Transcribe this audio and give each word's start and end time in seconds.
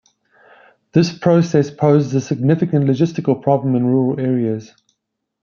This 0.93 1.15
process 1.15 1.69
poses 1.69 2.15
a 2.15 2.21
significant 2.21 2.85
logistical 2.85 3.39
problem 3.39 3.75
in 3.75 3.85
rural 3.85 4.19
areas. 4.19 4.73